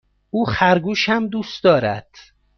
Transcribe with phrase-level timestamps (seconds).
[0.29, 2.09] او خرگوش هم دوست دارد.